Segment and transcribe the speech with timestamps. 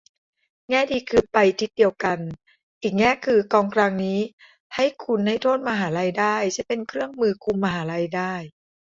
[0.69, 2.19] แง่ดีคือไปทิศเดียวกัน
[2.81, 4.19] อีกแง่คือกองกลางนี้
[4.75, 8.33] ให้คุณให้โทษมหาลัยได้ ใช้เป็นเครื่องมือคุมมหาลัยได้